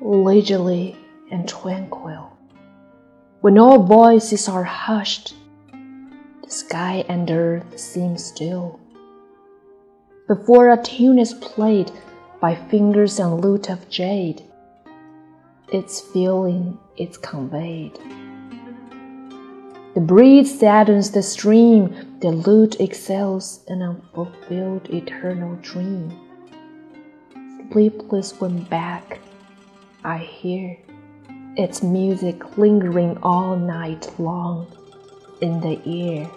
[0.00, 0.96] leisurely
[1.30, 2.36] and tranquil.
[3.40, 5.34] When all voices are hushed,
[6.42, 8.80] the sky and earth seem still.
[10.26, 11.90] Before a tune is played
[12.40, 14.42] by fingers and lute of jade,
[15.72, 17.98] its feeling is conveyed.
[19.94, 26.12] The breeze saddens the stream, the lute exhales an unfulfilled eternal dream.
[27.72, 29.20] Sleepless when back,
[30.08, 30.74] I hear
[31.58, 34.66] its music lingering all night long
[35.42, 36.30] in the ear.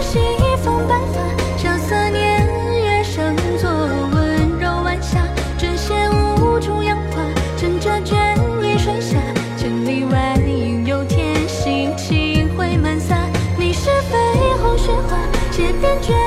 [0.00, 0.18] 西
[0.62, 1.20] 风白发，
[1.56, 2.46] 萧瑟年
[2.82, 5.18] 月，生作温柔晚霞。
[5.56, 7.22] 枕斜屋中杨花，
[7.56, 9.16] 枕着卷帘水下。
[9.56, 13.16] 千里外，应有天心，清辉满洒。
[13.58, 15.16] 你是绯红雪花，
[15.50, 16.19] 写遍绝。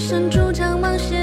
[0.00, 1.19] 生主角冒险。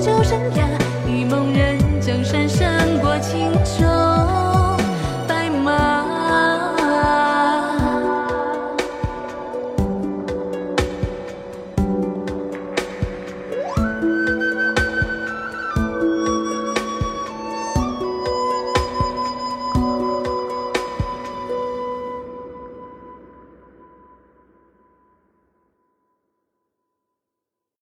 [0.00, 0.77] 旧生涯。